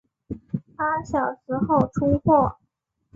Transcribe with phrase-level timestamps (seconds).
[0.75, 2.57] 八小时后出货